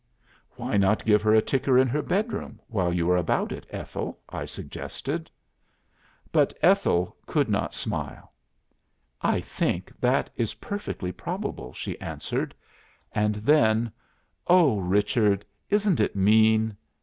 [0.57, 4.19] '""'Why not give her a ticker in her bedroom while you are about it, Ethel?'
[4.27, 5.29] I suggested."
[6.31, 8.33] "But Ethel could not smile.
[9.21, 12.55] 'I think that is perfectly probable,' she answered.
[13.11, 13.91] And then,
[14.47, 16.75] 'Oh, Richard, isn't it mean!